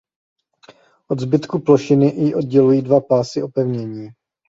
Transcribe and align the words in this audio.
Od 1.09 1.19
zbytku 1.19 1.59
plošiny 1.59 2.05
ji 2.17 2.35
oddělují 2.35 2.81
dva 2.81 3.01
pásy 3.01 3.43
opevnění. 3.43 4.09